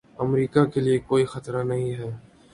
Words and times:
امریکا 0.19 0.63
کے 0.65 0.79
لیے 0.81 0.97
کوئی 1.09 1.25
خطرہ 1.25 1.63
نہیں 1.63 1.93
ہیں 1.95 2.11